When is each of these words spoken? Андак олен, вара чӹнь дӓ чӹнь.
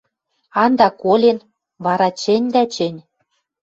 Андак 0.63 0.95
олен, 1.13 1.37
вара 1.85 2.09
чӹнь 2.21 2.47
дӓ 2.53 2.63
чӹнь. 2.73 2.99